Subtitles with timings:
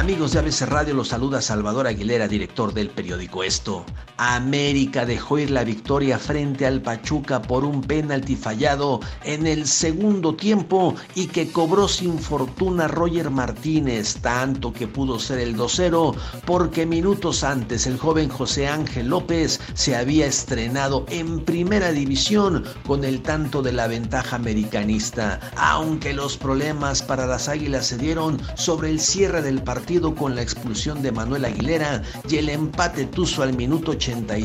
[0.00, 3.84] Amigos de ABC Radio, los saluda Salvador Aguilera, director del periódico Esto.
[4.16, 10.34] América dejó ir la victoria frente al Pachuca por un penalti fallado en el segundo
[10.34, 16.14] tiempo y que cobró sin fortuna Roger Martínez, tanto que pudo ser el 2-0
[16.46, 23.04] porque minutos antes el joven José Ángel López se había estrenado en primera división con
[23.04, 28.90] el tanto de la ventaja americanista, aunque los problemas para las Águilas se dieron sobre
[28.90, 33.56] el cierre del partido con la expulsión de Manuel Aguilera y el empate tuzo al
[33.56, 34.36] minuto 80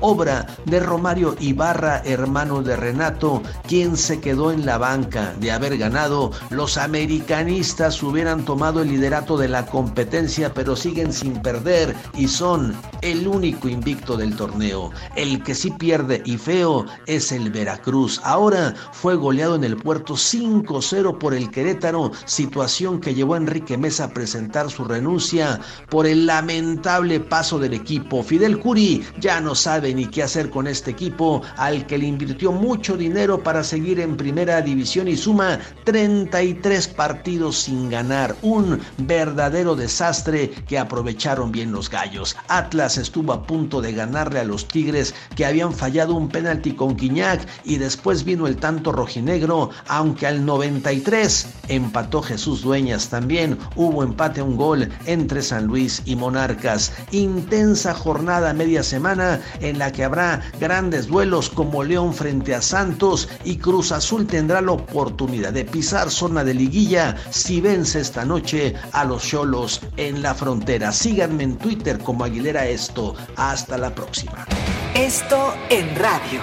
[0.00, 5.34] obra de Romario Ibarra, hermano de Renato, quien se quedó en la banca.
[5.40, 11.40] De haber ganado, los americanistas hubieran tomado el liderato de la competencia, pero siguen sin
[11.40, 14.90] perder y son el único invicto del torneo.
[15.16, 18.20] El que sí pierde y feo es el Veracruz.
[18.22, 23.78] Ahora fue goleado en el puerto 5-0 por el Querétaro, situación que llevó a Enrique
[23.78, 28.22] Mesa a presentar su renuncia por el lamentable paso del equipo.
[28.22, 32.50] Fidel Curi ya no sabe ni qué hacer con este equipo al que le invirtió
[32.50, 38.34] mucho dinero para seguir en primera división y suma 33 partidos sin ganar.
[38.42, 42.36] Un verdadero desastre que aprovecharon bien los gallos.
[42.48, 46.96] Atlas estuvo a punto de ganarle a los Tigres que habían fallado un penalti con
[46.96, 53.08] Quiñac y después vino el tanto rojinegro, aunque al 93 empató Jesús Dueñas.
[53.08, 56.92] También hubo empate un gol entre San Luis y Monarcas.
[57.10, 63.28] Intensa jornada media semana en la que habrá grandes duelos como León frente a Santos
[63.44, 68.74] y Cruz Azul tendrá la oportunidad de pisar zona de liguilla si vence esta noche
[68.92, 70.92] a los Cholos en la frontera.
[70.92, 73.14] Síganme en Twitter como Aguilera Esto.
[73.36, 74.46] Hasta la próxima.
[74.94, 76.40] Esto en radio.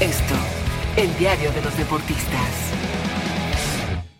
[0.00, 0.34] Esto,
[0.96, 2.85] el diario de los deportistas.